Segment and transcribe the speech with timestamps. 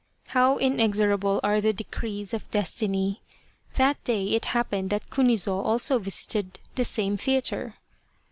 [0.29, 3.21] How inexorable are the decrees of Destiny!
[3.75, 7.75] That day it happened that Kunizo also visited the same theatre.